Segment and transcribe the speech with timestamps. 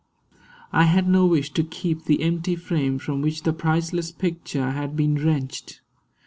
[0.73, 4.95] I had no wish to keep the empty frame From which the priceless picture had
[4.97, 5.81] been wrenched.